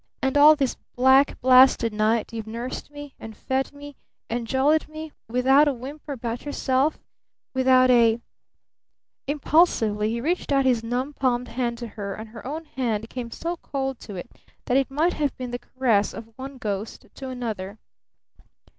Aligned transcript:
"And 0.19 0.35
all 0.35 0.55
this 0.55 0.77
black, 0.95 1.39
blasted 1.41 1.93
night 1.93 2.33
you've 2.33 2.47
nursed 2.47 2.89
me 2.89 3.13
and 3.19 3.37
fed 3.37 3.71
me 3.71 3.95
and 4.31 4.47
jollied 4.47 4.89
me 4.89 5.11
without 5.27 5.67
a 5.67 5.73
whimper 5.73 6.11
about 6.13 6.43
yourself 6.43 6.97
without 7.53 7.91
a" 7.91 8.19
Impulsively 9.37 10.09
he 10.09 10.19
reached 10.19 10.51
out 10.51 10.65
his 10.65 10.83
numb 10.83 11.13
palmed 11.13 11.49
hand 11.49 11.77
to 11.77 11.87
her, 11.89 12.15
and 12.15 12.29
her 12.29 12.43
own 12.47 12.65
hand 12.65 13.11
came 13.11 13.29
so 13.29 13.57
cold 13.57 13.99
to 13.99 14.15
it 14.15 14.31
that 14.65 14.75
it 14.75 14.89
might 14.89 15.13
have 15.13 15.37
been 15.37 15.51
the 15.51 15.59
caress 15.59 16.15
of 16.15 16.33
one 16.35 16.57
ghost 16.57 17.05
to 17.13 17.29
another. 17.29 17.77